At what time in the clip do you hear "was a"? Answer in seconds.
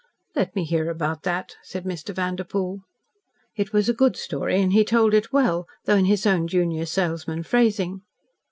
3.71-3.93